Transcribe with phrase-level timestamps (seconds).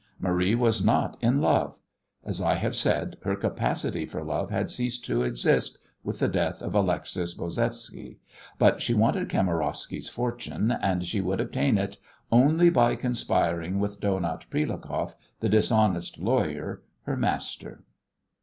[0.19, 1.77] Marie was not in love.
[2.25, 6.63] As I have said, her capacity for love had ceased to exist with the death
[6.63, 8.17] of Alexis Bozevsky,
[8.57, 11.99] but she wanted Kamarowsky's fortune, and she would obtain it
[12.31, 17.83] only by conspiring with Donat Prilukoff, the dishonest lawyer, her master.